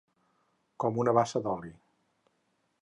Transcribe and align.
Com 0.83 0.97
una 1.03 1.15
bassa 1.19 1.43
d'oli. 1.49 1.73